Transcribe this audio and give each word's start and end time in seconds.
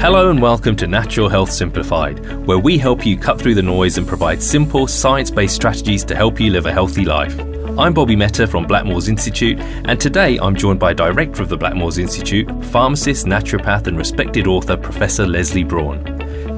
Hello 0.00 0.30
and 0.30 0.40
welcome 0.40 0.76
to 0.76 0.86
Natural 0.86 1.28
Health 1.28 1.50
Simplified, 1.50 2.46
where 2.46 2.60
we 2.60 2.78
help 2.78 3.04
you 3.04 3.18
cut 3.18 3.40
through 3.40 3.56
the 3.56 3.62
noise 3.62 3.98
and 3.98 4.06
provide 4.06 4.40
simple, 4.40 4.86
science 4.86 5.28
based 5.28 5.56
strategies 5.56 6.04
to 6.04 6.14
help 6.14 6.38
you 6.38 6.52
live 6.52 6.66
a 6.66 6.72
healthy 6.72 7.04
life. 7.04 7.36
I'm 7.76 7.94
Bobby 7.94 8.14
Mehta 8.14 8.46
from 8.46 8.64
Blackmores 8.64 9.08
Institute, 9.08 9.58
and 9.58 10.00
today 10.00 10.38
I'm 10.38 10.54
joined 10.54 10.78
by 10.78 10.92
Director 10.92 11.42
of 11.42 11.48
the 11.48 11.58
Blackmores 11.58 11.98
Institute, 11.98 12.48
pharmacist, 12.66 13.26
naturopath, 13.26 13.88
and 13.88 13.98
respected 13.98 14.46
author 14.46 14.76
Professor 14.76 15.26
Lesley 15.26 15.64
Braun. 15.64 16.04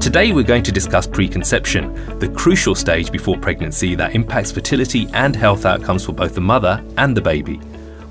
Today 0.00 0.32
we're 0.32 0.42
going 0.42 0.62
to 0.64 0.70
discuss 0.70 1.06
preconception, 1.06 2.18
the 2.18 2.28
crucial 2.28 2.74
stage 2.74 3.10
before 3.10 3.38
pregnancy 3.38 3.94
that 3.94 4.14
impacts 4.14 4.52
fertility 4.52 5.08
and 5.14 5.34
health 5.34 5.64
outcomes 5.64 6.04
for 6.04 6.12
both 6.12 6.34
the 6.34 6.42
mother 6.42 6.84
and 6.98 7.16
the 7.16 7.22
baby. 7.22 7.58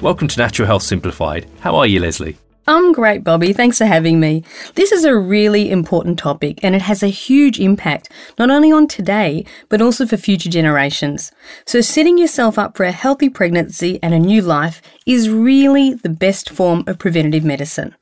Welcome 0.01 0.27
to 0.27 0.39
Natural 0.39 0.65
Health 0.65 0.83
Simplified. 0.83 1.47
How 1.59 1.75
are 1.75 1.85
you, 1.85 1.99
Lesley? 1.99 2.35
I'm 2.69 2.91
great, 2.91 3.23
Bobby. 3.23 3.51
Thanks 3.51 3.79
for 3.79 3.87
having 3.87 4.19
me. 4.19 4.43
This 4.75 4.91
is 4.91 5.03
a 5.03 5.17
really 5.17 5.71
important 5.71 6.19
topic 6.19 6.59
and 6.63 6.75
it 6.75 6.83
has 6.83 7.01
a 7.01 7.07
huge 7.07 7.59
impact 7.59 8.11
not 8.37 8.51
only 8.51 8.71
on 8.71 8.87
today, 8.87 9.43
but 9.69 9.81
also 9.81 10.05
for 10.05 10.17
future 10.17 10.51
generations. 10.51 11.31
So, 11.65 11.81
setting 11.81 12.19
yourself 12.19 12.59
up 12.59 12.77
for 12.77 12.83
a 12.83 12.91
healthy 12.91 13.27
pregnancy 13.27 13.97
and 14.03 14.13
a 14.13 14.19
new 14.19 14.43
life 14.43 14.83
is 15.07 15.31
really 15.31 15.95
the 15.95 16.09
best 16.09 16.51
form 16.51 16.83
of 16.85 16.99
preventative 16.99 17.43
medicine. 17.43 17.95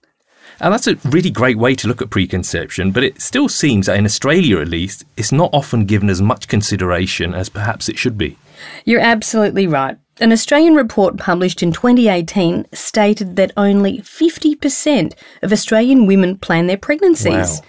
And 0.60 0.74
that's 0.74 0.88
a 0.88 0.96
really 1.06 1.32
great 1.32 1.58
way 1.58 1.74
to 1.76 1.88
look 1.88 2.02
at 2.02 2.10
preconception, 2.10 2.92
but 2.92 3.06
it 3.06 3.22
still 3.22 3.48
seems 3.48 3.86
that 3.86 3.98
in 3.98 4.04
Australia 4.04 4.60
at 4.60 4.68
least, 4.68 5.06
it's 5.16 5.32
not 5.32 5.52
often 5.54 5.86
given 5.86 6.10
as 6.10 6.22
much 6.22 6.50
consideration 6.50 7.34
as 7.34 7.48
perhaps 7.48 7.88
it 7.88 7.98
should 7.98 8.18
be. 8.18 8.38
You're 8.84 9.00
absolutely 9.00 9.66
right. 9.66 9.98
An 10.20 10.32
Australian 10.32 10.74
report 10.74 11.18
published 11.18 11.62
in 11.62 11.72
2018 11.72 12.66
stated 12.74 13.36
that 13.36 13.52
only 13.56 14.00
50% 14.00 15.14
of 15.44 15.52
Australian 15.52 16.08
women 16.08 16.38
plan 16.40 16.66
their 16.66 16.78
pregnancies. 16.78 17.62
Wow. 17.62 17.68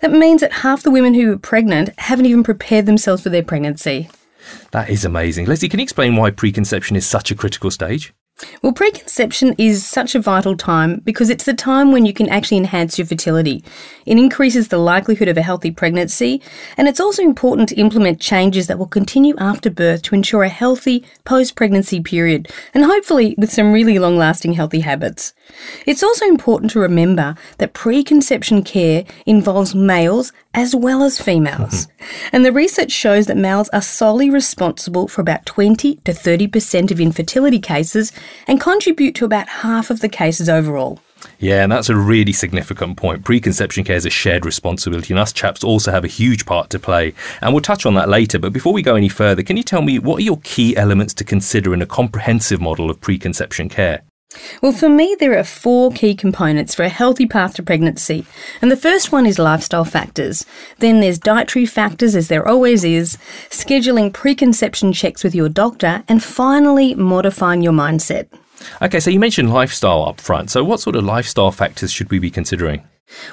That 0.00 0.10
means 0.10 0.40
that 0.40 0.52
half 0.52 0.82
the 0.82 0.90
women 0.90 1.14
who 1.14 1.32
are 1.32 1.38
pregnant 1.38 1.90
haven't 1.98 2.26
even 2.26 2.42
prepared 2.42 2.86
themselves 2.86 3.22
for 3.22 3.28
their 3.28 3.44
pregnancy. 3.44 4.10
That 4.72 4.90
is 4.90 5.04
amazing. 5.04 5.46
Lesley, 5.46 5.68
can 5.68 5.78
you 5.78 5.84
explain 5.84 6.16
why 6.16 6.30
preconception 6.30 6.96
is 6.96 7.06
such 7.06 7.30
a 7.30 7.36
critical 7.36 7.70
stage? 7.70 8.12
Well, 8.62 8.72
preconception 8.72 9.54
is 9.58 9.86
such 9.86 10.14
a 10.14 10.20
vital 10.20 10.56
time 10.56 11.00
because 11.04 11.30
it's 11.30 11.44
the 11.44 11.54
time 11.54 11.92
when 11.92 12.04
you 12.04 12.12
can 12.12 12.28
actually 12.28 12.56
enhance 12.56 12.98
your 12.98 13.06
fertility. 13.06 13.62
It 14.06 14.18
increases 14.18 14.68
the 14.68 14.78
likelihood 14.78 15.28
of 15.28 15.36
a 15.36 15.42
healthy 15.42 15.70
pregnancy, 15.70 16.42
and 16.76 16.88
it's 16.88 16.98
also 16.98 17.22
important 17.22 17.68
to 17.68 17.76
implement 17.76 18.20
changes 18.20 18.66
that 18.66 18.78
will 18.78 18.86
continue 18.86 19.36
after 19.38 19.70
birth 19.70 20.02
to 20.02 20.16
ensure 20.16 20.42
a 20.42 20.48
healthy 20.48 21.04
post 21.24 21.54
pregnancy 21.54 22.00
period, 22.00 22.50
and 22.74 22.84
hopefully 22.84 23.36
with 23.38 23.52
some 23.52 23.72
really 23.72 24.00
long 24.00 24.16
lasting 24.16 24.54
healthy 24.54 24.80
habits. 24.80 25.32
It's 25.86 26.02
also 26.02 26.26
important 26.26 26.72
to 26.72 26.80
remember 26.80 27.36
that 27.58 27.72
preconception 27.72 28.64
care 28.64 29.04
involves 29.26 29.76
males 29.76 30.32
as 30.54 30.74
well 30.74 31.02
as 31.02 31.20
females. 31.20 31.86
Mm-hmm. 31.86 32.28
and 32.32 32.44
the 32.44 32.52
research 32.52 32.92
shows 32.92 33.26
that 33.26 33.36
males 33.36 33.68
are 33.70 33.82
solely 33.82 34.30
responsible 34.30 35.08
for 35.08 35.20
about 35.20 35.44
20 35.46 35.96
to 35.96 36.12
30% 36.12 36.90
of 36.90 37.00
infertility 37.00 37.58
cases 37.58 38.12
and 38.46 38.60
contribute 38.60 39.14
to 39.16 39.24
about 39.24 39.48
half 39.48 39.90
of 39.90 40.00
the 40.00 40.08
cases 40.08 40.48
overall. 40.48 41.00
Yeah, 41.38 41.62
and 41.62 41.72
that's 41.72 41.88
a 41.88 41.96
really 41.96 42.32
significant 42.32 42.96
point. 42.96 43.24
Preconception 43.24 43.84
care 43.84 43.96
is 43.96 44.06
a 44.06 44.10
shared 44.10 44.44
responsibility, 44.44 45.12
and 45.12 45.18
us 45.18 45.32
chaps 45.32 45.64
also 45.64 45.90
have 45.90 46.04
a 46.04 46.08
huge 46.08 46.46
part 46.46 46.70
to 46.70 46.78
play. 46.78 47.14
And 47.40 47.52
we'll 47.52 47.62
touch 47.62 47.86
on 47.86 47.94
that 47.94 48.08
later. 48.08 48.38
But 48.38 48.52
before 48.52 48.72
we 48.72 48.82
go 48.82 48.94
any 48.94 49.08
further, 49.08 49.42
can 49.42 49.56
you 49.56 49.62
tell 49.62 49.82
me 49.82 49.98
what 49.98 50.18
are 50.18 50.24
your 50.24 50.40
key 50.44 50.76
elements 50.76 51.14
to 51.14 51.24
consider 51.24 51.72
in 51.74 51.82
a 51.82 51.86
comprehensive 51.86 52.60
model 52.60 52.90
of 52.90 53.00
preconception 53.00 53.68
care? 53.68 54.02
Well, 54.62 54.72
for 54.72 54.88
me, 54.88 55.16
there 55.18 55.38
are 55.38 55.44
four 55.44 55.90
key 55.92 56.14
components 56.14 56.74
for 56.74 56.82
a 56.82 56.88
healthy 56.88 57.26
path 57.26 57.54
to 57.54 57.62
pregnancy. 57.62 58.26
And 58.60 58.70
the 58.70 58.76
first 58.76 59.12
one 59.12 59.26
is 59.26 59.38
lifestyle 59.38 59.84
factors. 59.84 60.44
Then 60.78 61.00
there's 61.00 61.18
dietary 61.18 61.66
factors, 61.66 62.14
as 62.14 62.28
there 62.28 62.46
always 62.46 62.84
is, 62.84 63.18
scheduling 63.50 64.12
preconception 64.12 64.92
checks 64.92 65.24
with 65.24 65.34
your 65.34 65.48
doctor, 65.48 66.02
and 66.08 66.22
finally, 66.22 66.94
modifying 66.94 67.62
your 67.62 67.72
mindset. 67.72 68.26
Okay, 68.80 69.00
so 69.00 69.10
you 69.10 69.20
mentioned 69.20 69.52
lifestyle 69.52 70.04
up 70.04 70.20
front. 70.20 70.50
So, 70.50 70.64
what 70.64 70.80
sort 70.80 70.96
of 70.96 71.04
lifestyle 71.04 71.50
factors 71.50 71.92
should 71.92 72.10
we 72.10 72.18
be 72.18 72.30
considering? 72.30 72.82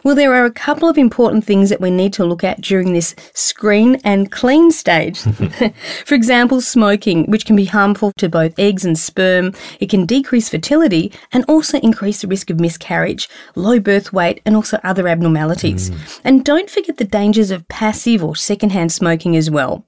Well, 0.03 0.15
there 0.15 0.33
are 0.33 0.45
a 0.45 0.51
couple 0.51 0.89
of 0.89 0.97
important 0.97 1.45
things 1.45 1.69
that 1.69 1.81
we 1.81 1.91
need 1.91 2.13
to 2.13 2.25
look 2.25 2.43
at 2.43 2.61
during 2.61 2.93
this 2.93 3.15
screen 3.33 3.95
and 4.03 4.31
clean 4.31 4.71
stage. 4.71 5.21
For 6.05 6.15
example, 6.15 6.61
smoking, 6.61 7.25
which 7.29 7.45
can 7.45 7.55
be 7.55 7.65
harmful 7.65 8.11
to 8.17 8.29
both 8.29 8.57
eggs 8.59 8.85
and 8.85 8.97
sperm. 8.97 9.53
It 9.79 9.89
can 9.89 10.05
decrease 10.05 10.49
fertility 10.49 11.11
and 11.31 11.45
also 11.47 11.79
increase 11.79 12.21
the 12.21 12.27
risk 12.27 12.49
of 12.49 12.59
miscarriage, 12.59 13.29
low 13.55 13.79
birth 13.79 14.13
weight, 14.13 14.41
and 14.45 14.55
also 14.55 14.79
other 14.83 15.07
abnormalities. 15.07 15.89
Mm. 15.89 16.21
And 16.23 16.45
don't 16.45 16.69
forget 16.69 16.97
the 16.97 17.05
dangers 17.05 17.51
of 17.51 17.67
passive 17.67 18.23
or 18.23 18.35
secondhand 18.35 18.91
smoking 18.91 19.35
as 19.35 19.49
well. 19.49 19.85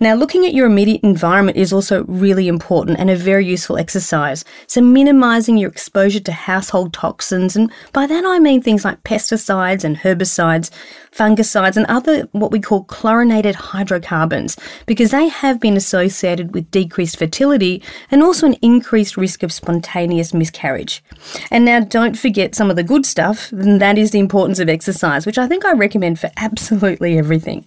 Now, 0.00 0.14
looking 0.14 0.44
at 0.44 0.54
your 0.54 0.66
immediate 0.66 1.02
environment 1.02 1.56
is 1.56 1.72
also 1.72 2.04
really 2.04 2.48
important 2.48 2.98
and 2.98 3.10
a 3.10 3.16
very 3.16 3.46
useful 3.46 3.78
exercise. 3.78 4.44
So, 4.66 4.80
minimizing 4.80 5.56
your 5.56 5.70
exposure 5.70 6.20
to 6.20 6.32
household 6.32 6.92
toxins, 6.92 7.56
and 7.56 7.72
by 7.92 8.06
that 8.06 8.24
I 8.24 8.38
mean 8.38 8.62
things 8.62 8.84
like 8.84 9.02
pesticides 9.02 9.84
and 9.84 9.96
herbicides, 9.96 10.70
fungicides, 11.16 11.76
and 11.76 11.86
other 11.86 12.28
what 12.32 12.50
we 12.50 12.60
call 12.60 12.84
chlorinated 12.84 13.54
hydrocarbons, 13.54 14.56
because 14.86 15.10
they 15.10 15.28
have 15.28 15.58
been 15.58 15.76
associated 15.76 16.52
with 16.54 16.70
decreased 16.70 17.16
fertility 17.16 17.82
and 18.10 18.22
also 18.22 18.46
an 18.46 18.56
increased 18.62 19.16
risk 19.16 19.42
of 19.42 19.52
spontaneous 19.52 20.34
miscarriage. 20.34 21.02
And 21.50 21.64
now, 21.64 21.80
don't 21.80 22.18
forget 22.18 22.54
some 22.54 22.70
of 22.70 22.76
the 22.76 22.82
good 22.82 23.06
stuff, 23.06 23.50
and 23.52 23.80
that 23.80 23.98
is 23.98 24.10
the 24.10 24.18
importance 24.18 24.58
of 24.58 24.68
exercise, 24.68 25.24
which 25.24 25.38
I 25.38 25.48
think 25.48 25.64
I 25.64 25.72
recommend 25.72 26.20
for 26.20 26.30
absolutely 26.36 27.18
everything. 27.18 27.64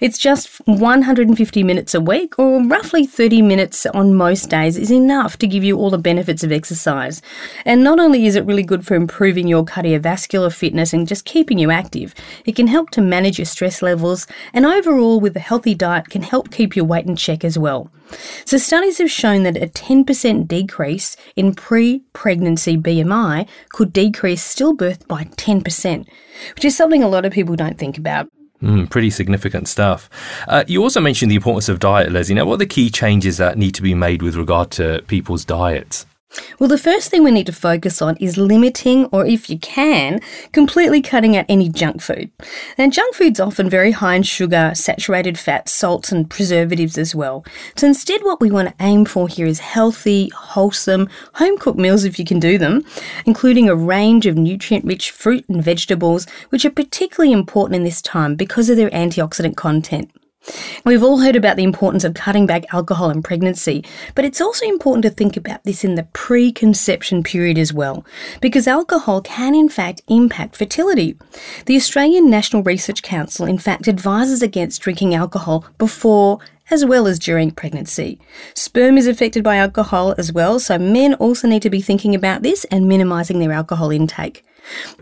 It's 0.00 0.18
just 0.18 0.60
150 0.66 1.62
minutes 1.64 1.94
a 1.94 2.00
week, 2.00 2.38
or 2.38 2.62
roughly 2.62 3.06
30 3.06 3.42
minutes 3.42 3.84
on 3.86 4.14
most 4.14 4.48
days, 4.48 4.76
is 4.76 4.92
enough 4.92 5.36
to 5.38 5.46
give 5.46 5.64
you 5.64 5.76
all 5.76 5.90
the 5.90 5.98
benefits 5.98 6.44
of 6.44 6.52
exercise. 6.52 7.20
And 7.64 7.82
not 7.82 7.98
only 7.98 8.26
is 8.26 8.36
it 8.36 8.46
really 8.46 8.62
good 8.62 8.86
for 8.86 8.94
improving 8.94 9.48
your 9.48 9.64
cardiovascular 9.64 10.54
fitness 10.54 10.92
and 10.92 11.08
just 11.08 11.24
keeping 11.24 11.58
you 11.58 11.70
active, 11.70 12.14
it 12.44 12.54
can 12.54 12.66
help 12.66 12.90
to 12.92 13.00
manage 13.00 13.38
your 13.38 13.46
stress 13.46 13.82
levels, 13.82 14.26
and 14.52 14.64
overall, 14.64 15.20
with 15.20 15.36
a 15.36 15.40
healthy 15.40 15.74
diet, 15.74 16.10
can 16.10 16.22
help 16.22 16.50
keep 16.50 16.76
your 16.76 16.84
weight 16.84 17.06
in 17.06 17.16
check 17.16 17.44
as 17.44 17.58
well. 17.58 17.90
So, 18.44 18.58
studies 18.58 18.98
have 18.98 19.10
shown 19.10 19.42
that 19.44 19.56
a 19.56 19.66
10% 19.66 20.46
decrease 20.46 21.16
in 21.36 21.54
pre 21.54 22.02
pregnancy 22.12 22.76
BMI 22.76 23.48
could 23.70 23.92
decrease 23.92 24.54
stillbirth 24.54 25.06
by 25.06 25.24
10%, 25.24 26.06
which 26.54 26.64
is 26.64 26.76
something 26.76 27.02
a 27.02 27.08
lot 27.08 27.24
of 27.24 27.32
people 27.32 27.56
don't 27.56 27.78
think 27.78 27.98
about. 27.98 28.28
Mm, 28.62 28.88
pretty 28.88 29.10
significant 29.10 29.66
stuff. 29.66 30.08
Uh, 30.46 30.62
you 30.68 30.82
also 30.82 31.00
mentioned 31.00 31.30
the 31.30 31.36
importance 31.36 31.68
of 31.68 31.80
diet, 31.80 32.12
Lesley. 32.12 32.36
Now, 32.36 32.44
what 32.44 32.54
are 32.54 32.58
the 32.58 32.66
key 32.66 32.90
changes 32.90 33.36
that 33.38 33.58
need 33.58 33.74
to 33.74 33.82
be 33.82 33.94
made 33.94 34.22
with 34.22 34.36
regard 34.36 34.70
to 34.72 35.02
people's 35.08 35.44
diets? 35.44 36.06
Well, 36.58 36.68
the 36.68 36.78
first 36.78 37.10
thing 37.10 37.24
we 37.24 37.30
need 37.30 37.46
to 37.46 37.52
focus 37.52 38.00
on 38.00 38.16
is 38.16 38.36
limiting, 38.36 39.06
or 39.06 39.26
if 39.26 39.50
you 39.50 39.58
can, 39.58 40.20
completely 40.52 41.02
cutting 41.02 41.36
out 41.36 41.46
any 41.48 41.68
junk 41.68 42.00
food. 42.00 42.30
And 42.78 42.92
junk 42.92 43.14
food's 43.14 43.40
often 43.40 43.68
very 43.68 43.92
high 43.92 44.14
in 44.14 44.22
sugar, 44.22 44.72
saturated 44.74 45.38
fat, 45.38 45.68
salts, 45.68 46.12
and 46.12 46.28
preservatives 46.28 46.96
as 46.96 47.14
well. 47.14 47.44
So 47.76 47.86
instead, 47.86 48.22
what 48.22 48.40
we 48.40 48.50
want 48.50 48.68
to 48.68 48.84
aim 48.84 49.04
for 49.04 49.28
here 49.28 49.46
is 49.46 49.58
healthy, 49.58 50.28
wholesome, 50.30 51.08
home 51.34 51.58
cooked 51.58 51.78
meals 51.78 52.04
if 52.04 52.18
you 52.18 52.24
can 52.24 52.40
do 52.40 52.58
them, 52.58 52.84
including 53.26 53.68
a 53.68 53.76
range 53.76 54.26
of 54.26 54.36
nutrient 54.36 54.84
rich 54.84 55.10
fruit 55.10 55.44
and 55.48 55.62
vegetables, 55.62 56.26
which 56.50 56.64
are 56.64 56.70
particularly 56.70 57.32
important 57.32 57.76
in 57.76 57.84
this 57.84 58.02
time 58.02 58.36
because 58.36 58.70
of 58.70 58.76
their 58.76 58.90
antioxidant 58.90 59.56
content. 59.56 60.10
We've 60.84 61.02
all 61.02 61.18
heard 61.18 61.36
about 61.36 61.56
the 61.56 61.62
importance 61.62 62.04
of 62.04 62.14
cutting 62.14 62.46
back 62.46 62.64
alcohol 62.72 63.10
in 63.10 63.22
pregnancy, 63.22 63.84
but 64.14 64.24
it's 64.24 64.40
also 64.40 64.66
important 64.66 65.02
to 65.04 65.10
think 65.10 65.36
about 65.36 65.62
this 65.64 65.84
in 65.84 65.94
the 65.94 66.08
preconception 66.12 67.22
period 67.22 67.58
as 67.58 67.72
well, 67.72 68.04
because 68.40 68.66
alcohol 68.66 69.20
can 69.20 69.54
in 69.54 69.68
fact 69.68 70.02
impact 70.08 70.56
fertility. 70.56 71.16
The 71.66 71.76
Australian 71.76 72.28
National 72.28 72.62
Research 72.62 73.02
Council 73.02 73.46
in 73.46 73.58
fact 73.58 73.86
advises 73.86 74.42
against 74.42 74.82
drinking 74.82 75.14
alcohol 75.14 75.64
before 75.78 76.40
as 76.70 76.84
well 76.84 77.06
as 77.06 77.18
during 77.18 77.50
pregnancy. 77.50 78.18
Sperm 78.54 78.96
is 78.96 79.06
affected 79.06 79.44
by 79.44 79.56
alcohol 79.56 80.14
as 80.16 80.32
well, 80.32 80.58
so 80.58 80.78
men 80.78 81.14
also 81.14 81.46
need 81.46 81.62
to 81.62 81.70
be 81.70 81.82
thinking 81.82 82.14
about 82.14 82.42
this 82.42 82.64
and 82.64 82.88
minimising 82.88 83.38
their 83.38 83.52
alcohol 83.52 83.90
intake. 83.90 84.44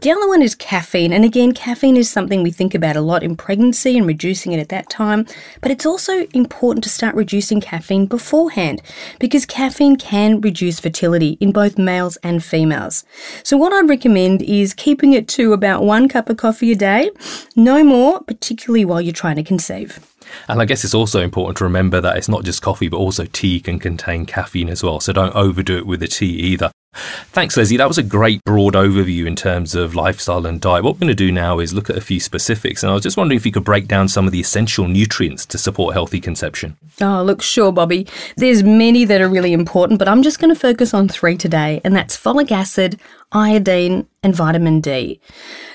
The 0.01 0.11
other 0.11 0.27
one 0.29 0.43
is 0.43 0.55
caffeine, 0.55 1.13
and 1.13 1.25
again, 1.25 1.53
caffeine 1.53 1.97
is 1.97 2.09
something 2.09 2.43
we 2.43 2.51
think 2.51 2.75
about 2.75 2.97
a 2.97 3.01
lot 3.01 3.23
in 3.23 3.37
pregnancy 3.37 3.99
and 3.99 4.07
reducing 4.07 4.53
it 4.53 4.61
at 4.61 4.69
that 4.71 4.89
time, 4.89 5.27
but 5.61 5.71
it's 5.71 5.87
also 5.87 6.27
important 6.33 6.83
to 6.85 6.91
start 6.91 7.15
reducing 7.15 7.61
caffeine 7.61 8.07
beforehand 8.07 8.83
because 9.19 9.45
caffeine 9.47 9.97
can 9.97 10.41
reduce 10.41 10.81
fertility 10.81 11.37
in 11.41 11.53
both 11.53 11.79
males 11.79 12.17
and 12.23 12.43
females. 12.43 13.05
So, 13.43 13.57
what 13.57 13.73
I'd 13.73 13.89
recommend 13.89 14.43
is 14.43 14.75
keeping 14.75 15.13
it 15.13 15.29
to 15.29 15.53
about 15.53 15.83
one 15.83 16.09
cup 16.09 16.31
of 16.31 16.37
coffee 16.37 16.73
a 16.73 16.77
day, 16.77 17.11
no 17.57 17.85
more, 17.85 18.21
particularly 18.23 18.85
while 18.85 19.01
you're 19.01 19.13
trying 19.13 19.37
to 19.37 19.43
conceive. 19.43 20.01
And 20.49 20.61
I 20.61 20.65
guess 20.65 20.85
it's 20.85 20.95
also 20.95 21.21
important 21.21 21.59
to 21.59 21.65
remember 21.65 22.01
that 22.01 22.17
it's 22.17 22.29
not 22.29 22.45
just 22.45 22.63
coffee, 22.63 22.89
but 22.89 22.97
also 22.97 23.25
tea 23.27 23.61
can 23.61 23.79
contain 23.79 24.27
caffeine 24.27 24.69
as 24.69 24.83
well. 24.83 25.01
So 25.01 25.13
don't 25.13 25.35
overdo 25.35 25.79
it 25.79 25.87
with 25.87 26.01
the 26.01 26.09
tea 26.09 26.31
either. 26.31 26.71
Thanks, 26.93 27.57
Lesley. 27.57 27.77
That 27.77 27.87
was 27.87 27.99
a 27.99 28.03
great 28.03 28.43
broad 28.45 28.75
overview 28.75 29.27
in 29.27 29.37
terms 29.37 29.75
of 29.77 29.95
lifestyle 29.95 30.45
and 30.47 30.61
diet. 30.61 30.83
What 30.83 30.95
we're 30.95 31.01
going 31.01 31.09
to 31.09 31.15
do 31.15 31.31
now 31.31 31.61
is 31.61 31.73
look 31.73 31.89
at 31.89 31.97
a 31.97 32.01
few 32.01 32.19
specifics. 32.19 32.83
And 32.83 32.91
I 32.91 32.95
was 32.95 33.03
just 33.03 33.17
wondering 33.17 33.37
if 33.37 33.47
you 33.47 33.53
could 33.53 33.65
break 33.65 33.87
down 33.87 34.09
some 34.09 34.27
of 34.27 34.33
the 34.33 34.41
essential 34.41 34.89
nutrients 34.89 35.47
to 35.47 35.59
support 35.59 35.95
healthy 35.95 36.21
conception. 36.21 36.77
Oh, 37.01 37.23
look, 37.23 37.43
sure, 37.43 37.71
Bobby. 37.71 38.09
There's 38.37 38.65
many 38.65 39.05
that 39.05 39.21
are 39.21 39.29
really 39.29 39.53
important, 39.53 39.99
but 39.99 40.09
I'm 40.09 40.23
just 40.23 40.41
going 40.41 40.53
to 40.53 40.61
focus 40.61 40.93
on 40.93 41.09
three 41.09 41.37
today, 41.37 41.81
and 41.85 41.95
that's 41.95 42.17
folic 42.17 42.51
acid, 42.51 43.01
iodine, 43.33 44.07
and 44.23 44.35
vitamin 44.35 44.81
D. 44.81 45.21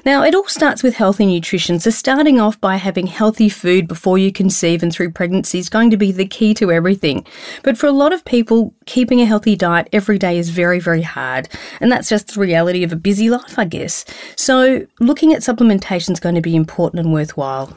Now, 0.06 0.24
it 0.24 0.36
all 0.36 0.48
starts 0.48 0.84
with 0.84 0.96
healthy 0.96 1.26
nutrition, 1.26 1.80
so 1.80 1.90
starting 1.90 2.40
off 2.40 2.60
by 2.62 2.76
having 2.76 3.08
healthy 3.08 3.50
food 3.50 3.88
before 3.88 4.18
you 4.18 4.32
conceive 4.32 4.84
and 4.84 4.94
through 4.94 5.12
pregnancy 5.12 5.58
is 5.58 5.70
going 5.70 5.90
to 5.90 5.98
be 5.98 6.12
the 6.12 6.28
key 6.28 6.54
to 6.56 6.72
everything. 6.72 7.26
But 7.64 7.78
for 7.78 7.88
a 7.88 7.92
lot 7.92 8.14
of 8.14 8.24
people, 8.26 8.74
keeping 8.86 9.20
a 9.20 9.26
healthy 9.26 9.56
diet 9.56 9.90
every 9.92 10.20
day 10.20 10.38
is 10.38 10.50
very, 10.50 10.80
very 10.80 11.02
hard, 11.02 11.50
and 11.80 11.92
that's 11.92 12.10
just 12.10 12.34
the 12.34 12.40
reality 12.40 12.84
of 12.84 12.92
a 12.92 12.98
busy 12.98 13.30
life, 13.30 13.58
I 13.58 13.66
guess. 13.66 14.06
So, 14.36 14.86
looking 15.00 15.34
at 15.34 15.42
supplementation 15.42 16.12
is 16.12 16.20
going 16.20 16.36
to 16.36 16.42
be 16.42 16.56
important 16.56 17.00
and 17.00 17.14
worthwhile. 17.14 17.76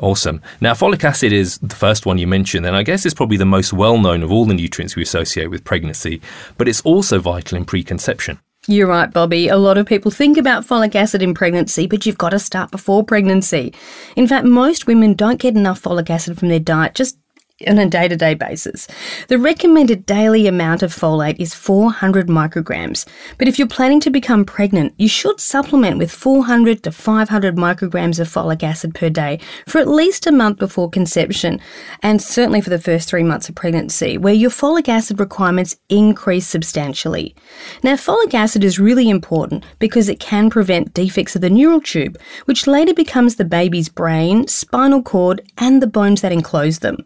Awesome. 0.00 0.42
Now, 0.60 0.74
folic 0.74 1.02
acid 1.04 1.32
is 1.32 1.58
the 1.58 1.74
first 1.74 2.06
one 2.06 2.18
you 2.18 2.26
mentioned, 2.26 2.66
and 2.66 2.76
I 2.76 2.82
guess 2.82 3.04
it's 3.04 3.14
probably 3.14 3.36
the 3.36 3.44
most 3.44 3.72
well 3.72 3.98
known 3.98 4.22
of 4.22 4.32
all 4.32 4.46
the 4.46 4.54
nutrients 4.54 4.96
we 4.96 5.02
associate 5.02 5.48
with 5.48 5.64
pregnancy, 5.64 6.20
but 6.56 6.68
it's 6.68 6.80
also 6.82 7.18
vital 7.18 7.56
in 7.56 7.64
preconception. 7.64 8.38
You're 8.70 8.86
right, 8.86 9.10
Bobby. 9.10 9.48
A 9.48 9.56
lot 9.56 9.78
of 9.78 9.86
people 9.86 10.10
think 10.10 10.36
about 10.36 10.66
folic 10.66 10.94
acid 10.94 11.22
in 11.22 11.32
pregnancy, 11.32 11.86
but 11.86 12.04
you've 12.04 12.18
got 12.18 12.30
to 12.30 12.38
start 12.38 12.70
before 12.70 13.02
pregnancy. 13.02 13.72
In 14.14 14.26
fact, 14.26 14.44
most 14.44 14.86
women 14.86 15.14
don't 15.14 15.40
get 15.40 15.56
enough 15.56 15.80
folic 15.80 16.10
acid 16.10 16.38
from 16.38 16.48
their 16.48 16.60
diet 16.60 16.94
just 16.94 17.16
on 17.66 17.78
a 17.78 17.88
day 17.88 18.06
to 18.06 18.16
day 18.16 18.34
basis. 18.34 18.86
The 19.26 19.38
recommended 19.38 20.06
daily 20.06 20.46
amount 20.46 20.82
of 20.82 20.94
folate 20.94 21.40
is 21.40 21.54
400 21.54 22.28
micrograms, 22.28 23.04
but 23.36 23.48
if 23.48 23.58
you're 23.58 23.66
planning 23.66 23.98
to 24.00 24.10
become 24.10 24.44
pregnant, 24.44 24.94
you 24.96 25.08
should 25.08 25.40
supplement 25.40 25.98
with 25.98 26.12
400 26.12 26.84
to 26.84 26.92
500 26.92 27.56
micrograms 27.56 28.20
of 28.20 28.28
folic 28.28 28.62
acid 28.62 28.94
per 28.94 29.10
day 29.10 29.40
for 29.66 29.80
at 29.80 29.88
least 29.88 30.26
a 30.26 30.32
month 30.32 30.58
before 30.58 30.88
conception, 30.88 31.60
and 32.02 32.22
certainly 32.22 32.60
for 32.60 32.70
the 32.70 32.78
first 32.78 33.08
three 33.08 33.24
months 33.24 33.48
of 33.48 33.56
pregnancy, 33.56 34.16
where 34.16 34.34
your 34.34 34.50
folic 34.50 34.88
acid 34.88 35.18
requirements 35.18 35.76
increase 35.88 36.46
substantially. 36.46 37.34
Now, 37.82 37.94
folic 37.94 38.34
acid 38.34 38.62
is 38.62 38.78
really 38.78 39.10
important 39.10 39.64
because 39.80 40.08
it 40.08 40.20
can 40.20 40.48
prevent 40.48 40.94
defects 40.94 41.34
of 41.34 41.40
the 41.40 41.50
neural 41.50 41.80
tube, 41.80 42.18
which 42.44 42.68
later 42.68 42.94
becomes 42.94 43.34
the 43.34 43.44
baby's 43.44 43.88
brain, 43.88 44.46
spinal 44.46 45.02
cord, 45.02 45.40
and 45.58 45.82
the 45.82 45.88
bones 45.88 46.20
that 46.20 46.32
enclose 46.32 46.78
them. 46.78 46.98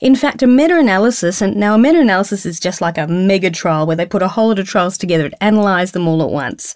In 0.00 0.14
fact, 0.14 0.42
a 0.42 0.46
meta 0.46 0.78
analysis, 0.78 1.40
and 1.40 1.56
now 1.56 1.74
a 1.74 1.78
meta 1.78 2.00
analysis 2.00 2.46
is 2.46 2.60
just 2.60 2.80
like 2.80 2.98
a 2.98 3.06
mega 3.06 3.50
trial 3.50 3.86
where 3.86 3.96
they 3.96 4.06
put 4.06 4.22
a 4.22 4.28
whole 4.28 4.48
lot 4.48 4.58
of 4.58 4.68
trials 4.68 4.98
together 4.98 5.30
and 5.40 5.56
analyse 5.56 5.92
them 5.92 6.08
all 6.08 6.22
at 6.22 6.30
once. 6.30 6.74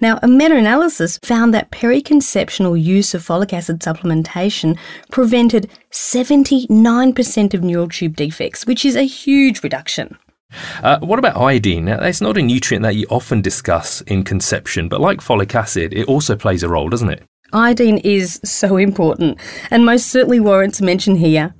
Now, 0.00 0.18
a 0.22 0.28
meta 0.28 0.56
analysis 0.56 1.18
found 1.22 1.52
that 1.54 1.70
periconceptional 1.70 2.82
use 2.82 3.14
of 3.14 3.22
folic 3.22 3.52
acid 3.52 3.80
supplementation 3.80 4.78
prevented 5.10 5.70
79% 5.90 7.54
of 7.54 7.62
neural 7.62 7.88
tube 7.88 8.16
defects, 8.16 8.66
which 8.66 8.84
is 8.84 8.96
a 8.96 9.02
huge 9.02 9.62
reduction. 9.62 10.16
Uh, 10.82 10.98
what 11.00 11.18
about 11.18 11.36
iodine? 11.36 11.86
Now, 11.86 12.02
it's 12.02 12.20
not 12.20 12.36
a 12.36 12.42
nutrient 12.42 12.82
that 12.82 12.96
you 12.96 13.06
often 13.08 13.40
discuss 13.40 14.00
in 14.02 14.22
conception, 14.22 14.88
but 14.88 15.00
like 15.00 15.20
folic 15.20 15.54
acid, 15.54 15.92
it 15.94 16.06
also 16.06 16.36
plays 16.36 16.62
a 16.62 16.68
role, 16.68 16.88
doesn't 16.88 17.08
it? 17.08 17.22
Iodine 17.52 17.98
is 17.98 18.40
so 18.44 18.76
important 18.76 19.38
and 19.70 19.84
most 19.84 20.06
certainly 20.06 20.40
warrants 20.40 20.80
mention 20.80 21.16
here. 21.16 21.54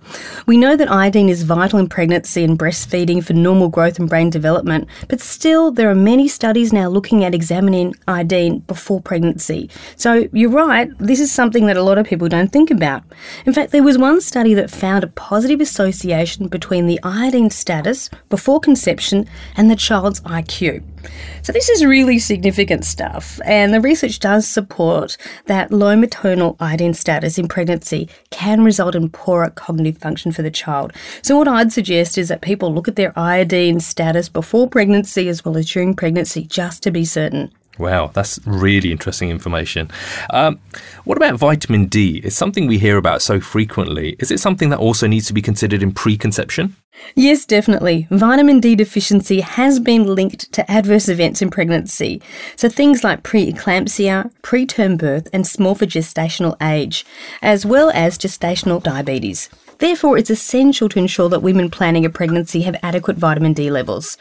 We 0.47 0.57
know 0.57 0.77
that 0.77 0.91
iodine 0.91 1.29
is 1.29 1.43
vital 1.43 1.79
in 1.79 1.89
pregnancy 1.89 2.45
and 2.45 2.59
breastfeeding 2.59 3.25
for 3.25 3.35
normal 3.35 3.69
growth 3.69 3.99
and 3.99 4.09
brain 4.09 4.31
development, 4.31 4.89
but 5.09 5.21
still, 5.21 5.71
there 5.71 5.91
are 5.91 5.95
many 5.95 6.29
studies 6.29 6.73
now 6.73 6.89
looking 6.89 7.25
at 7.25 7.35
examining 7.35 7.95
iodine 8.09 8.61
before 8.61 9.01
pregnancy. 9.01 9.71
So, 9.97 10.29
you're 10.33 10.51
right, 10.51 10.91
this 10.99 11.21
is 11.21 11.31
something 11.33 11.67
that 11.67 11.77
a 11.77 11.83
lot 11.83 11.99
of 11.99 12.07
people 12.07 12.29
don't 12.29 12.53
think 12.53 12.71
about. 12.71 13.03
In 13.47 13.53
fact, 13.53 13.73
there 13.73 13.83
was 13.83 13.99
one 13.99 14.21
study 14.21 14.55
that 14.55 14.71
found 14.71 15.05
a 15.05 15.09
positive 15.09 15.61
association 15.61 16.49
between 16.49 16.87
the 16.87 17.01
iodine 17.03 17.51
status 17.51 18.11
before 18.29 18.61
conception 18.61 19.29
and 19.57 19.71
the 19.71 19.77
child's 19.77 20.21
IQ. 20.23 20.83
So, 21.43 21.53
this 21.53 21.69
is 21.69 21.85
really 21.85 22.19
significant 22.19 22.85
stuff, 22.85 23.41
and 23.45 23.75
the 23.75 23.81
research 23.81 24.19
does 24.21 24.47
support 24.47 25.17
that 25.47 25.73
low 25.73 25.97
maternal 25.97 26.57
iodine 26.61 26.95
status 26.95 27.39
in 27.39 27.49
pregnancy 27.49 28.09
can 28.31 28.63
result 28.63 28.95
in 28.95 29.11
poorer 29.11 29.51
cognitive 29.51 29.99
function 29.99 30.33
for 30.33 30.43
the 30.43 30.51
child. 30.51 30.93
So, 31.23 31.37
what 31.37 31.49
I'd 31.49 31.73
suggest 31.73 32.17
is 32.17 32.29
that 32.29 32.41
people 32.43 32.73
look 32.73 32.89
at 32.89 32.97
their 32.97 33.19
iodine 33.19 33.81
status 33.81 34.29
before 34.29 34.69
pregnancy 34.69 35.29
as 35.29 35.45
well 35.45 35.57
as 35.57 35.71
during 35.71 35.95
pregnancy 35.95 36.45
just 36.45 36.83
to 36.85 36.91
be 36.91 37.05
certain. 37.05 37.51
Wow, 37.79 38.11
that's 38.13 38.39
really 38.45 38.93
interesting 38.93 39.31
information. 39.31 39.91
Um, 40.31 40.61
what 41.05 41.17
about 41.17 41.37
vitamin 41.37 41.87
D? 41.87 42.21
It's 42.23 42.37
something 42.37 42.67
we 42.67 42.79
hear 42.79 42.99
about 42.99 43.23
so 43.23 43.41
frequently. 43.41 44.15
Is 44.19 44.31
it 44.31 44.41
something 44.41 44.69
that 44.71 44.79
also 44.79 45.07
needs 45.07 45.27
to 45.29 45.33
be 45.33 45.41
considered 45.41 45.83
in 45.83 45.93
preconception? 45.93 46.77
Yes, 47.15 47.47
definitely. 47.47 48.07
Vitamin 48.11 48.61
D 48.61 48.75
deficiency 48.75 49.41
has 49.41 49.81
been 49.81 50.15
linked 50.15 50.53
to 50.53 50.71
adverse 50.71 51.09
events 51.09 51.41
in 51.41 51.51
pregnancy. 51.51 52.21
So 52.57 52.69
things 52.69 53.03
like 53.03 53.23
preeclampsia, 53.23 54.31
preterm 54.43 54.99
birth, 54.99 55.29
and 55.33 55.47
small 55.47 55.75
for 55.75 55.87
gestational 55.87 56.57
age, 56.63 57.07
as 57.41 57.65
well 57.65 57.91
as 57.95 58.19
gestational 58.19 58.83
diabetes. 58.83 59.49
Therefore, 59.79 60.17
it's 60.17 60.31
essential 60.31 60.89
to 60.89 60.99
ensure 60.99 61.29
that 61.29 61.43
women 61.43 61.71
planning 61.71 62.05
a 62.05 62.11
pregnancy 62.11 62.63
have 62.63 62.77
adequate 62.83 63.17
vitamin 63.17 63.53
D 63.53 63.71
levels. 63.71 64.17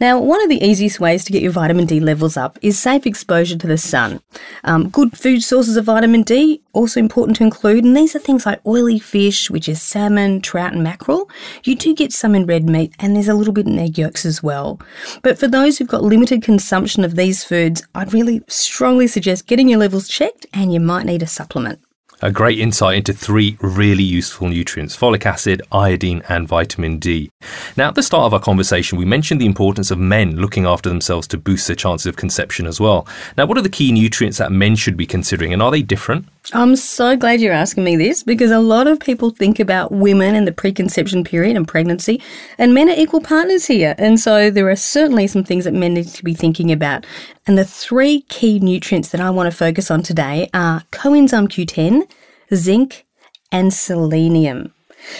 Now, 0.00 0.18
one 0.18 0.42
of 0.42 0.48
the 0.48 0.62
easiest 0.64 1.00
ways 1.00 1.24
to 1.24 1.32
get 1.32 1.42
your 1.42 1.52
vitamin 1.52 1.86
D 1.86 2.00
levels 2.00 2.36
up 2.36 2.58
is 2.62 2.78
safe 2.78 3.06
exposure 3.06 3.56
to 3.56 3.66
the 3.66 3.78
sun. 3.78 4.20
Um, 4.64 4.88
good 4.88 5.16
food 5.16 5.42
sources 5.42 5.76
of 5.76 5.84
vitamin 5.84 6.22
D, 6.22 6.62
also 6.72 7.00
important 7.00 7.36
to 7.36 7.44
include, 7.44 7.84
and 7.84 7.96
these 7.96 8.16
are 8.16 8.18
things 8.18 8.46
like 8.46 8.60
oily 8.66 8.98
fish, 8.98 9.50
which 9.50 9.68
is 9.68 9.80
salmon, 9.80 10.40
trout, 10.40 10.72
and 10.72 10.82
mackerel. 10.82 11.30
You 11.64 11.76
do 11.76 11.94
get 11.94 12.12
some 12.12 12.34
in 12.34 12.46
red 12.46 12.68
meat, 12.68 12.92
and 12.98 13.14
there's 13.14 13.28
a 13.28 13.34
little 13.34 13.52
bit 13.52 13.66
in 13.66 13.78
egg 13.78 13.98
yolks 13.98 14.26
as 14.26 14.42
well. 14.42 14.80
But 15.22 15.38
for 15.38 15.48
those 15.48 15.78
who've 15.78 15.88
got 15.88 16.02
limited 16.02 16.42
consumption 16.42 17.04
of 17.04 17.16
these 17.16 17.44
foods, 17.44 17.86
I'd 17.94 18.12
really 18.12 18.42
strongly 18.48 19.06
suggest 19.06 19.46
getting 19.46 19.68
your 19.68 19.78
levels 19.78 20.08
checked, 20.08 20.46
and 20.52 20.72
you 20.72 20.80
might 20.80 21.06
need 21.06 21.22
a 21.22 21.26
supplement. 21.26 21.80
A 22.22 22.32
great 22.32 22.58
insight 22.58 22.96
into 22.96 23.12
three 23.12 23.58
really 23.60 24.02
useful 24.02 24.48
nutrients 24.48 24.96
folic 24.96 25.26
acid, 25.26 25.60
iodine, 25.70 26.22
and 26.30 26.48
vitamin 26.48 26.98
D. 26.98 27.30
Now, 27.76 27.88
at 27.88 27.94
the 27.94 28.02
start 28.02 28.24
of 28.24 28.32
our 28.32 28.40
conversation, 28.40 28.96
we 28.96 29.04
mentioned 29.04 29.38
the 29.38 29.46
importance 29.46 29.90
of 29.90 29.98
men 29.98 30.36
looking 30.36 30.64
after 30.64 30.88
themselves 30.88 31.26
to 31.28 31.36
boost 31.36 31.66
their 31.66 31.76
chances 31.76 32.06
of 32.06 32.16
conception 32.16 32.66
as 32.66 32.80
well. 32.80 33.06
Now, 33.36 33.44
what 33.44 33.58
are 33.58 33.62
the 33.62 33.68
key 33.68 33.92
nutrients 33.92 34.38
that 34.38 34.50
men 34.50 34.76
should 34.76 34.96
be 34.96 35.04
considering, 35.04 35.52
and 35.52 35.60
are 35.60 35.70
they 35.70 35.82
different? 35.82 36.26
I'm 36.54 36.74
so 36.76 37.18
glad 37.18 37.42
you're 37.42 37.52
asking 37.52 37.84
me 37.84 37.96
this 37.96 38.22
because 38.22 38.50
a 38.50 38.60
lot 38.60 38.86
of 38.86 38.98
people 38.98 39.28
think 39.28 39.60
about 39.60 39.92
women 39.92 40.34
in 40.34 40.46
the 40.46 40.52
preconception 40.52 41.22
period 41.22 41.54
and 41.54 41.68
pregnancy, 41.68 42.22
and 42.56 42.72
men 42.72 42.88
are 42.88 42.96
equal 42.96 43.20
partners 43.20 43.66
here. 43.66 43.94
And 43.98 44.18
so 44.18 44.50
there 44.50 44.70
are 44.70 44.76
certainly 44.76 45.26
some 45.26 45.44
things 45.44 45.64
that 45.64 45.74
men 45.74 45.92
need 45.92 46.08
to 46.08 46.24
be 46.24 46.34
thinking 46.34 46.72
about. 46.72 47.04
And 47.46 47.56
the 47.56 47.64
three 47.64 48.22
key 48.22 48.58
nutrients 48.58 49.10
that 49.10 49.20
I 49.20 49.30
want 49.30 49.50
to 49.50 49.56
focus 49.56 49.90
on 49.90 50.02
today 50.02 50.50
are 50.52 50.82
coenzyme 50.90 51.48
Q10, 51.48 52.10
zinc, 52.54 53.06
and 53.52 53.72
selenium. 53.72 54.72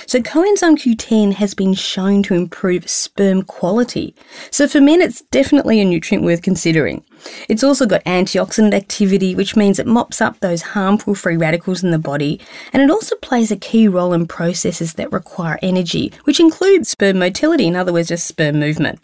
So, 0.06 0.20
coenzyme 0.20 0.76
Q10 0.76 1.34
has 1.34 1.54
been 1.54 1.74
shown 1.74 2.24
to 2.24 2.34
improve 2.34 2.90
sperm 2.90 3.42
quality. 3.42 4.16
So, 4.50 4.66
for 4.66 4.80
men, 4.80 5.00
it's 5.00 5.20
definitely 5.30 5.80
a 5.80 5.84
nutrient 5.84 6.24
worth 6.24 6.42
considering. 6.42 7.04
It's 7.48 7.64
also 7.64 7.86
got 7.86 8.04
antioxidant 8.04 8.74
activity, 8.74 9.34
which 9.34 9.56
means 9.56 9.78
it 9.78 9.86
mops 9.86 10.20
up 10.20 10.40
those 10.40 10.62
harmful 10.62 11.14
free 11.14 11.36
radicals 11.36 11.82
in 11.82 11.90
the 11.90 11.98
body, 11.98 12.40
and 12.72 12.82
it 12.82 12.90
also 12.90 13.16
plays 13.16 13.50
a 13.50 13.56
key 13.56 13.88
role 13.88 14.12
in 14.12 14.26
processes 14.26 14.94
that 14.94 15.12
require 15.12 15.58
energy, 15.62 16.12
which 16.24 16.40
includes 16.40 16.88
sperm 16.88 17.18
motility, 17.18 17.66
in 17.66 17.76
other 17.76 17.92
words, 17.92 18.08
just 18.08 18.26
sperm 18.26 18.58
movement. 18.58 19.00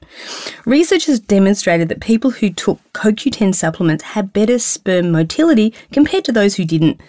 Research 0.66 1.06
has 1.06 1.20
demonstrated 1.20 1.88
that 1.88 2.00
people 2.00 2.30
who 2.30 2.50
took 2.50 2.80
CoQ10 2.92 3.54
supplements 3.54 4.04
had 4.04 4.32
better 4.32 4.58
sperm 4.58 5.10
motility 5.10 5.74
compared 5.92 6.24
to 6.24 6.32
those 6.32 6.56
who 6.56 6.64
didn't. 6.64 7.00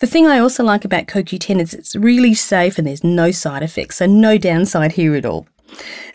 The 0.00 0.06
thing 0.06 0.26
I 0.26 0.38
also 0.38 0.64
like 0.64 0.84
about 0.84 1.06
CoQ10 1.06 1.60
is 1.60 1.74
it's 1.74 1.96
really 1.96 2.34
safe 2.34 2.78
and 2.78 2.86
there's 2.86 3.04
no 3.04 3.30
side 3.30 3.62
effects, 3.62 3.96
so 3.96 4.06
no 4.06 4.38
downside 4.38 4.92
here 4.92 5.14
at 5.14 5.24
all. 5.26 5.46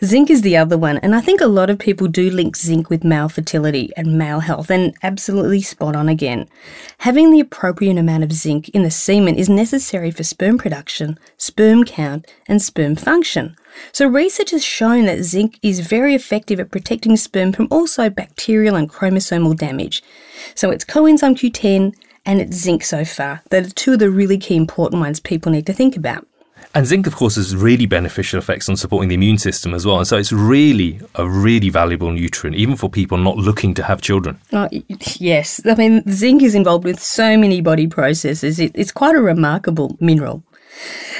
Zinc 0.04 0.30
is 0.30 0.42
the 0.42 0.56
other 0.56 0.76
one, 0.76 0.98
and 0.98 1.14
I 1.14 1.20
think 1.20 1.40
a 1.40 1.46
lot 1.46 1.70
of 1.70 1.78
people 1.78 2.06
do 2.06 2.30
link 2.30 2.56
zinc 2.56 2.90
with 2.90 3.04
male 3.04 3.28
fertility 3.28 3.92
and 3.96 4.18
male 4.18 4.40
health, 4.40 4.70
and 4.70 4.94
absolutely 5.02 5.62
spot 5.62 5.96
on 5.96 6.08
again. 6.08 6.48
Having 6.98 7.30
the 7.30 7.40
appropriate 7.40 7.96
amount 7.96 8.24
of 8.24 8.32
zinc 8.32 8.68
in 8.70 8.82
the 8.82 8.90
semen 8.90 9.36
is 9.36 9.48
necessary 9.48 10.10
for 10.10 10.22
sperm 10.22 10.58
production, 10.58 11.18
sperm 11.38 11.84
count, 11.84 12.30
and 12.46 12.60
sperm 12.60 12.96
function. 12.96 13.56
So, 13.92 14.06
research 14.06 14.50
has 14.50 14.64
shown 14.64 15.06
that 15.06 15.22
zinc 15.22 15.58
is 15.62 15.80
very 15.80 16.14
effective 16.14 16.60
at 16.60 16.70
protecting 16.70 17.16
sperm 17.16 17.52
from 17.52 17.68
also 17.70 18.10
bacterial 18.10 18.76
and 18.76 18.90
chromosomal 18.90 19.56
damage. 19.56 20.02
So, 20.54 20.70
it's 20.70 20.84
coenzyme 20.84 21.36
Q10 21.36 21.94
and 22.24 22.40
it's 22.40 22.56
zinc 22.56 22.84
so 22.84 23.04
far 23.04 23.42
that 23.50 23.66
are 23.66 23.70
two 23.70 23.94
of 23.94 24.00
the 24.00 24.10
really 24.10 24.38
key 24.38 24.56
important 24.56 25.00
ones 25.00 25.20
people 25.20 25.52
need 25.52 25.66
to 25.66 25.72
think 25.72 25.96
about. 25.96 26.26
And 26.74 26.86
zinc, 26.86 27.06
of 27.06 27.16
course, 27.16 27.36
has 27.36 27.56
really 27.56 27.86
beneficial 27.86 28.38
effects 28.38 28.68
on 28.68 28.76
supporting 28.76 29.08
the 29.08 29.14
immune 29.14 29.38
system 29.38 29.72
as 29.72 29.86
well. 29.86 29.96
And 29.96 30.06
so 30.06 30.18
it's 30.18 30.32
really 30.32 31.00
a 31.14 31.26
really 31.26 31.70
valuable 31.70 32.10
nutrient, 32.12 32.56
even 32.56 32.76
for 32.76 32.90
people 32.90 33.16
not 33.16 33.36
looking 33.36 33.72
to 33.74 33.82
have 33.82 34.02
children. 34.02 34.38
Oh, 34.52 34.68
yes. 35.18 35.60
I 35.64 35.74
mean, 35.74 36.02
zinc 36.10 36.42
is 36.42 36.54
involved 36.54 36.84
with 36.84 37.00
so 37.00 37.38
many 37.38 37.62
body 37.62 37.86
processes. 37.86 38.58
It, 38.58 38.72
it's 38.74 38.92
quite 38.92 39.16
a 39.16 39.22
remarkable 39.22 39.96
mineral. 40.00 40.42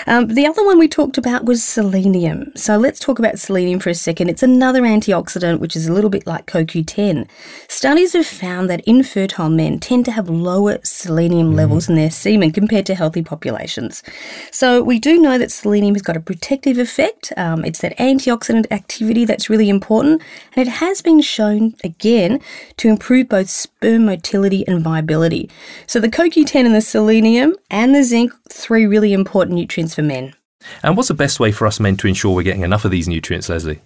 Um, 0.07 0.29
the 0.29 0.47
other 0.47 0.65
one 0.65 0.79
we 0.79 0.87
talked 0.87 1.19
about 1.19 1.45
was 1.45 1.65
selenium. 1.65 2.53
So 2.55 2.77
let's 2.77 3.01
talk 3.01 3.19
about 3.19 3.39
selenium 3.39 3.81
for 3.81 3.91
a 3.91 3.95
second. 3.95 4.29
It's 4.29 4.43
another 4.43 4.83
antioxidant 4.83 5.59
which 5.59 5.75
is 5.75 5.89
a 5.89 5.93
little 5.93 6.11
bit 6.11 6.27
like 6.27 6.47
CoQ10. 6.47 7.29
Studies 7.69 8.13
have 8.13 8.27
found 8.27 8.71
that 8.71 8.83
infertile 8.87 9.51
men 9.51 9.81
tend 9.81 10.05
to 10.05 10.13
have 10.13 10.29
lower 10.29 10.79
selenium 10.85 11.53
mm. 11.53 11.57
levels 11.57 11.89
in 11.89 11.97
their 11.97 12.11
semen 12.11 12.53
compared 12.53 12.87
to 12.87 12.95
healthy 12.95 13.23
populations. 13.23 14.05
So 14.53 14.83
we 14.83 15.01
do 15.01 15.19
know 15.19 15.39
that 15.39 15.51
selenium 15.51 15.95
has 15.95 16.03
got 16.03 16.17
a 16.17 16.21
protective 16.21 16.79
effect. 16.79 17.33
Um, 17.37 17.65
it's 17.65 17.81
that 17.81 17.99
antioxidant 17.99 18.71
activity 18.71 19.25
that's 19.25 19.51
really 19.51 19.69
important, 19.69 20.23
and 20.55 20.67
it 20.67 20.71
has 20.71 21.03
been 21.03 21.21
shown 21.21 21.75
again 21.83 22.41
to 22.77 22.89
improve 22.89 23.29
both 23.29 23.51
sperm 23.51 24.07
motility 24.07 24.67
and 24.69 24.83
viability. 24.83 25.51
So 25.87 25.99
the 25.99 26.09
CoQ10 26.09 26.67
and 26.67 26.75
the 26.75 26.81
selenium 26.81 27.57
and 27.71 27.95
the 27.95 28.05
zinc, 28.05 28.33
three 28.49 28.87
really 28.87 29.13
important 29.13 29.57
nutrients 29.57 29.96
for 29.97 30.03
men. 30.03 30.35
And 30.83 30.97
what's 30.97 31.09
the 31.09 31.15
best 31.15 31.39
way 31.39 31.53
for 31.53 31.67
us 31.67 31.79
men 31.79 31.97
to 31.99 32.09
ensure 32.09 32.35
we're 32.35 32.43
getting 32.43 32.63
enough 32.63 32.85
of 32.85 32.91
these 32.91 33.09
nutrients, 33.09 33.49
Lesley? 33.49 33.81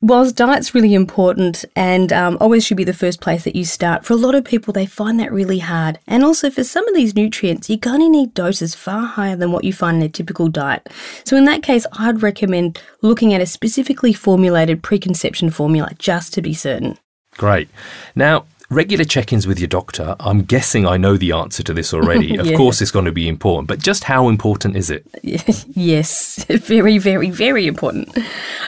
Whilst 0.00 0.36
diet's 0.36 0.74
really 0.74 0.94
important 0.94 1.64
and 1.74 2.12
um, 2.12 2.36
always 2.40 2.64
should 2.64 2.76
be 2.76 2.84
the 2.84 2.92
first 2.92 3.20
place 3.20 3.44
that 3.44 3.56
you 3.56 3.64
start, 3.64 4.04
for 4.04 4.12
a 4.12 4.16
lot 4.16 4.34
of 4.34 4.44
people, 4.44 4.72
they 4.72 4.86
find 4.86 5.18
that 5.18 5.32
really 5.32 5.58
hard. 5.58 5.98
And 6.06 6.24
also, 6.24 6.50
for 6.50 6.62
some 6.62 6.86
of 6.88 6.94
these 6.94 7.14
nutrients, 7.14 7.68
you're 7.68 7.78
going 7.78 8.00
to 8.00 8.08
need 8.08 8.34
doses 8.34 8.74
far 8.74 9.06
higher 9.06 9.36
than 9.36 9.52
what 9.52 9.64
you 9.64 9.72
find 9.72 9.98
in 9.98 10.02
a 10.02 10.08
typical 10.08 10.48
diet. 10.48 10.88
So, 11.24 11.36
in 11.36 11.46
that 11.46 11.62
case, 11.62 11.86
I'd 11.92 12.22
recommend 12.22 12.80
looking 13.02 13.32
at 13.34 13.40
a 13.40 13.46
specifically 13.46 14.12
formulated 14.12 14.82
preconception 14.82 15.50
formula 15.50 15.90
just 15.98 16.34
to 16.34 16.42
be 16.42 16.54
certain. 16.54 16.98
Great. 17.36 17.68
Now, 18.14 18.44
Regular 18.72 19.04
check 19.04 19.32
ins 19.32 19.48
with 19.48 19.58
your 19.58 19.66
doctor. 19.66 20.14
I'm 20.20 20.42
guessing 20.42 20.86
I 20.86 20.96
know 20.96 21.16
the 21.16 21.32
answer 21.32 21.64
to 21.64 21.74
this 21.74 21.92
already. 21.92 22.20
Of 22.40 22.46
yeah. 22.46 22.56
course, 22.56 22.80
it's 22.80 22.92
going 22.92 23.04
to 23.04 23.12
be 23.12 23.28
important, 23.28 23.66
but 23.66 23.80
just 23.80 24.04
how 24.04 24.28
important 24.28 24.76
is 24.76 24.88
it? 24.88 25.04
yes, 25.22 26.44
very, 26.48 26.96
very, 26.96 27.28
very 27.28 27.66
important. 27.66 28.16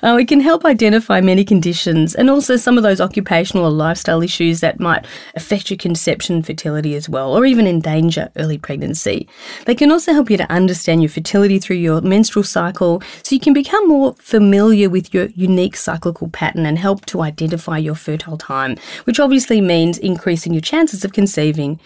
Uh, 0.02 0.18
it 0.20 0.26
can 0.26 0.40
help 0.40 0.64
identify 0.64 1.20
many 1.20 1.44
conditions 1.44 2.14
and 2.14 2.28
also 2.28 2.56
some 2.56 2.76
of 2.76 2.82
those 2.82 3.00
occupational 3.00 3.64
or 3.64 3.70
lifestyle 3.70 4.20
issues 4.20 4.60
that 4.60 4.80
might 4.80 5.06
affect 5.36 5.70
your 5.70 5.78
conception 5.78 6.42
fertility 6.42 6.96
as 6.96 7.08
well, 7.08 7.34
or 7.34 7.46
even 7.46 7.66
endanger 7.66 8.28
early 8.36 8.58
pregnancy. 8.58 9.28
They 9.64 9.76
can 9.76 9.92
also 9.92 10.12
help 10.12 10.28
you 10.28 10.36
to 10.36 10.52
understand 10.52 11.02
your 11.02 11.10
fertility 11.10 11.60
through 11.60 11.76
your 11.76 12.00
menstrual 12.00 12.42
cycle 12.42 13.00
so 13.22 13.34
you 13.34 13.40
can 13.40 13.54
become 13.54 13.86
more 13.88 14.14
familiar 14.18 14.90
with 14.90 15.14
your 15.14 15.26
unique 15.26 15.76
cyclical 15.76 16.28
pattern 16.28 16.66
and 16.66 16.78
help 16.78 17.06
to 17.06 17.22
identify 17.22 17.78
your 17.78 17.94
fertile 17.94 18.36
time, 18.36 18.76
which 19.04 19.20
obviously 19.20 19.60
means 19.60 19.91
means 19.92 19.98
increasing 19.98 20.54
your 20.54 20.62
chances 20.62 21.04
of 21.04 21.12
conceiving. 21.12 21.78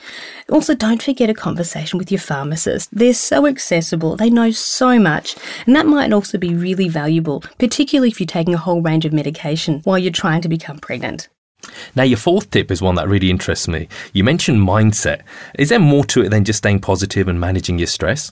Also, 0.50 0.74
don't 0.74 1.02
forget 1.02 1.30
a 1.30 1.34
conversation 1.34 1.98
with 1.98 2.10
your 2.10 2.20
pharmacist. 2.20 2.88
They're 2.92 3.14
so 3.14 3.46
accessible, 3.46 4.16
they 4.16 4.30
know 4.30 4.50
so 4.52 4.98
much, 4.98 5.36
and 5.66 5.74
that 5.74 5.86
might 5.86 6.12
also 6.12 6.38
be 6.38 6.54
really 6.54 6.88
valuable, 6.88 7.42
particularly 7.58 8.08
if 8.08 8.20
you're 8.20 8.26
taking 8.26 8.54
a 8.54 8.58
whole 8.58 8.80
range 8.80 9.04
of 9.04 9.12
medication 9.12 9.80
while 9.84 9.98
you're 9.98 10.12
trying 10.12 10.40
to 10.42 10.48
become 10.48 10.78
pregnant. 10.78 11.28
Now, 11.96 12.04
your 12.04 12.18
fourth 12.18 12.50
tip 12.50 12.70
is 12.70 12.82
one 12.82 12.94
that 12.94 13.08
really 13.08 13.30
interests 13.30 13.66
me. 13.66 13.88
You 14.12 14.22
mentioned 14.22 14.60
mindset. 14.60 15.22
Is 15.58 15.70
there 15.70 15.80
more 15.80 16.04
to 16.04 16.22
it 16.22 16.28
than 16.28 16.44
just 16.44 16.58
staying 16.58 16.80
positive 16.80 17.26
and 17.28 17.40
managing 17.40 17.78
your 17.78 17.88
stress? 17.88 18.30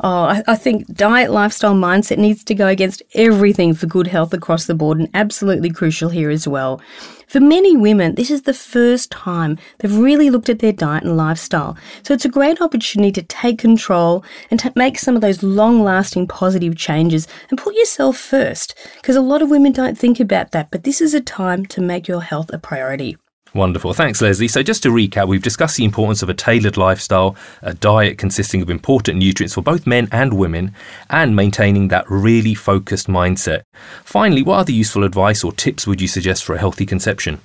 Oh, 0.00 0.24
I, 0.24 0.42
I, 0.46 0.56
think 0.56 0.86
diet, 0.94 1.30
lifestyle, 1.30 1.74
mindset 1.74 2.18
needs 2.18 2.44
to 2.44 2.54
go 2.54 2.66
against 2.66 3.02
everything 3.14 3.74
for 3.74 3.86
good 3.86 4.06
health 4.06 4.32
across 4.32 4.66
the 4.66 4.74
board 4.74 4.98
and 4.98 5.08
absolutely 5.14 5.70
crucial 5.70 6.08
here 6.08 6.30
as 6.30 6.48
well. 6.48 6.80
For 7.26 7.40
many 7.40 7.76
women, 7.76 8.14
this 8.14 8.30
is 8.30 8.42
the 8.42 8.54
first 8.54 9.10
time 9.10 9.58
they've 9.78 9.98
really 9.98 10.30
looked 10.30 10.48
at 10.48 10.60
their 10.60 10.72
diet 10.72 11.04
and 11.04 11.16
lifestyle. 11.16 11.76
So 12.02 12.14
it's 12.14 12.24
a 12.24 12.30
great 12.30 12.62
opportunity 12.62 13.12
to 13.12 13.22
take 13.22 13.58
control 13.58 14.24
and 14.50 14.58
to 14.60 14.72
make 14.74 14.98
some 14.98 15.14
of 15.14 15.20
those 15.20 15.42
long 15.42 15.84
lasting 15.84 16.28
positive 16.28 16.74
changes 16.74 17.28
and 17.50 17.58
put 17.58 17.74
yourself 17.74 18.16
first. 18.16 18.74
Because 18.96 19.16
a 19.16 19.20
lot 19.20 19.42
of 19.42 19.50
women 19.50 19.72
don't 19.72 19.98
think 19.98 20.20
about 20.20 20.52
that, 20.52 20.70
but 20.70 20.84
this 20.84 21.02
is 21.02 21.12
a 21.12 21.20
time 21.20 21.66
to 21.66 21.82
make 21.82 22.08
your 22.08 22.22
health 22.22 22.50
a 22.52 22.58
priority. 22.58 23.18
Wonderful. 23.54 23.94
Thanks, 23.94 24.20
Lesley. 24.20 24.48
So, 24.48 24.62
just 24.62 24.82
to 24.82 24.90
recap, 24.90 25.26
we've 25.26 25.42
discussed 25.42 25.76
the 25.76 25.84
importance 25.84 26.22
of 26.22 26.28
a 26.28 26.34
tailored 26.34 26.76
lifestyle, 26.76 27.34
a 27.62 27.74
diet 27.74 28.18
consisting 28.18 28.60
of 28.60 28.70
important 28.70 29.18
nutrients 29.18 29.54
for 29.54 29.62
both 29.62 29.86
men 29.86 30.08
and 30.12 30.34
women, 30.34 30.74
and 31.08 31.34
maintaining 31.34 31.88
that 31.88 32.04
really 32.10 32.54
focused 32.54 33.06
mindset. 33.06 33.62
Finally, 34.04 34.42
what 34.42 34.58
other 34.58 34.72
useful 34.72 35.04
advice 35.04 35.42
or 35.42 35.52
tips 35.52 35.86
would 35.86 36.00
you 36.00 36.08
suggest 36.08 36.44
for 36.44 36.54
a 36.54 36.58
healthy 36.58 36.84
conception? 36.84 37.40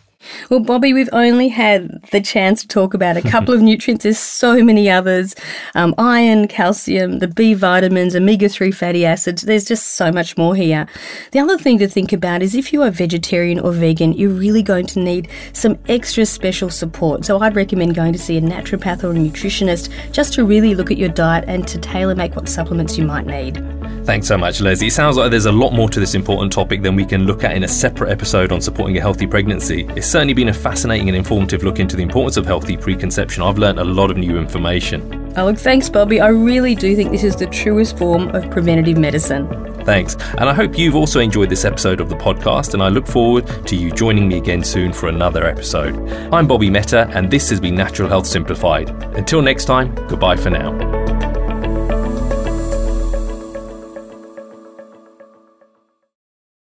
Well, 0.49 0.59
Bobby, 0.59 0.93
we've 0.93 1.09
only 1.11 1.49
had 1.49 2.01
the 2.11 2.21
chance 2.21 2.61
to 2.61 2.67
talk 2.67 2.93
about 2.93 3.17
a 3.17 3.21
couple 3.21 3.53
of 3.53 3.61
nutrients. 3.69 4.03
There's 4.03 4.19
so 4.19 4.63
many 4.63 4.89
others 4.89 5.35
um, 5.75 5.93
iron, 5.97 6.47
calcium, 6.47 7.19
the 7.19 7.27
B 7.27 7.53
vitamins, 7.53 8.15
omega 8.15 8.49
3 8.49 8.71
fatty 8.71 9.05
acids. 9.05 9.43
There's 9.43 9.65
just 9.65 9.93
so 9.93 10.11
much 10.11 10.37
more 10.37 10.55
here. 10.55 10.87
The 11.31 11.39
other 11.39 11.57
thing 11.57 11.77
to 11.79 11.87
think 11.87 12.13
about 12.13 12.41
is 12.41 12.55
if 12.55 12.73
you 12.73 12.81
are 12.83 12.91
vegetarian 12.91 13.59
or 13.59 13.71
vegan, 13.71 14.13
you're 14.13 14.29
really 14.29 14.63
going 14.63 14.87
to 14.87 14.99
need 14.99 15.29
some 15.53 15.77
extra 15.87 16.25
special 16.25 16.69
support. 16.69 17.25
So 17.25 17.39
I'd 17.39 17.55
recommend 17.55 17.95
going 17.95 18.13
to 18.13 18.19
see 18.19 18.37
a 18.37 18.41
naturopath 18.41 19.03
or 19.03 19.11
a 19.11 19.15
nutritionist 19.15 19.91
just 20.11 20.33
to 20.33 20.45
really 20.45 20.75
look 20.75 20.91
at 20.91 20.97
your 20.97 21.09
diet 21.09 21.45
and 21.47 21.67
to 21.67 21.77
tailor 21.77 22.15
make 22.15 22.35
what 22.35 22.49
supplements 22.49 22.97
you 22.97 23.05
might 23.05 23.25
need. 23.25 23.82
Thanks 24.05 24.27
so 24.27 24.37
much, 24.37 24.59
Lesley. 24.59 24.87
It 24.87 24.93
sounds 24.93 25.15
like 25.15 25.31
there's 25.31 25.45
a 25.45 25.51
lot 25.51 25.71
more 25.71 25.87
to 25.87 25.97
this 25.97 26.13
important 26.13 26.51
topic 26.51 26.81
than 26.81 26.93
we 26.93 27.05
can 27.05 27.25
look 27.25 27.45
at 27.45 27.55
in 27.55 27.63
a 27.63 27.67
separate 27.69 28.11
episode 28.11 28.51
on 28.51 28.59
supporting 28.59 28.97
a 28.97 29.01
healthy 29.01 29.25
pregnancy. 29.25 29.85
It's 29.95 30.07
certainly 30.07 30.33
been 30.33 30.49
a 30.49 30.53
fascinating 30.53 31.07
and 31.07 31.15
informative 31.15 31.63
look 31.63 31.79
into 31.79 31.95
the 31.95 32.03
importance 32.03 32.35
of 32.35 32.45
healthy 32.45 32.75
preconception. 32.75 33.43
I've 33.43 33.57
learned 33.57 33.79
a 33.79 33.83
lot 33.83 34.11
of 34.11 34.17
new 34.17 34.37
information. 34.37 35.33
Oh, 35.37 35.45
look, 35.45 35.57
thanks, 35.57 35.89
Bobby. 35.89 36.19
I 36.19 36.27
really 36.27 36.75
do 36.75 36.97
think 36.97 37.11
this 37.11 37.23
is 37.23 37.37
the 37.37 37.47
truest 37.47 37.97
form 37.97 38.27
of 38.35 38.51
preventative 38.51 38.97
medicine. 38.97 39.47
Thanks. 39.85 40.15
And 40.37 40.49
I 40.49 40.53
hope 40.53 40.77
you've 40.77 40.95
also 40.95 41.21
enjoyed 41.21 41.49
this 41.49 41.63
episode 41.63 42.01
of 42.01 42.09
the 42.09 42.15
podcast, 42.15 42.73
and 42.73 42.83
I 42.83 42.89
look 42.89 43.07
forward 43.07 43.47
to 43.67 43.75
you 43.75 43.89
joining 43.89 44.27
me 44.27 44.37
again 44.37 44.63
soon 44.63 44.91
for 44.91 45.07
another 45.07 45.45
episode. 45.45 45.95
I'm 46.33 46.45
Bobby 46.45 46.69
Mehta, 46.69 47.09
and 47.13 47.31
this 47.31 47.49
has 47.49 47.59
been 47.59 47.75
Natural 47.75 48.09
Health 48.09 48.27
Simplified. 48.27 48.89
Until 49.15 49.41
next 49.41 49.65
time, 49.65 49.95
goodbye 50.07 50.35
for 50.35 50.49
now. 50.49 50.92